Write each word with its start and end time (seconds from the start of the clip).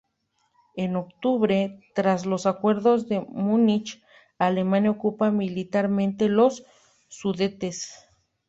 En 0.75 0.95
octubre, 0.95 1.83
tras 1.93 2.25
los 2.25 2.47
Acuerdos 2.47 3.07
de 3.07 3.19
Múnich, 3.29 4.01
Alemania 4.39 4.89
ocupa 4.89 5.29
militarmente 5.29 6.27
los 6.27 6.65
Sudetes. 7.07 7.93